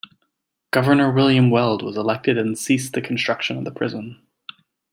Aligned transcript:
Governor 0.71 1.11
William 1.11 1.51
Weld 1.51 1.83
was 1.83 1.95
elected 1.95 2.35
and 2.35 2.57
ceased 2.57 2.93
the 2.93 3.03
construction 3.03 3.59
of 3.59 3.65
the 3.65 3.71
prison. 3.71 4.19